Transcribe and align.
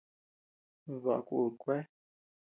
Baʼa 1.03 1.15
kun 1.27 1.47
kuea. 1.61 1.83